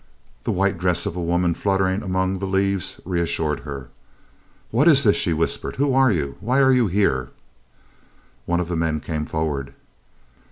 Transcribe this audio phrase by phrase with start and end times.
[0.45, 3.89] The white dress of a woman fluttering among the leaves reassured her.
[4.71, 5.75] "What is this?" she whispered.
[5.75, 6.37] "Who are you?
[6.39, 7.29] Why are you here?"
[8.47, 9.75] One of the men came forward.